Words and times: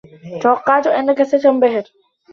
توقعت 0.41 0.87
أنك 0.87 1.23
ستنبهر. 1.23 1.83